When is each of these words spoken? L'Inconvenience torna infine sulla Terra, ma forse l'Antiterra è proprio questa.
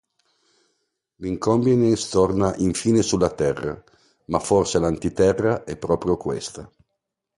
L'Inconvenience 1.17 2.09
torna 2.09 2.55
infine 2.55 3.03
sulla 3.03 3.29
Terra, 3.29 3.83
ma 4.29 4.39
forse 4.39 4.79
l'Antiterra 4.79 5.63
è 5.63 5.77
proprio 5.77 6.17
questa. 6.17 6.67